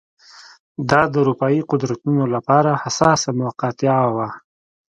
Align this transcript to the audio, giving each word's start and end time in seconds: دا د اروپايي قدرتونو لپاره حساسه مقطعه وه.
دا 0.89 1.01
د 1.11 1.13
اروپايي 1.21 1.61
قدرتونو 1.71 2.23
لپاره 2.35 2.71
حساسه 2.83 3.29
مقطعه 3.41 4.07
وه. 4.15 4.27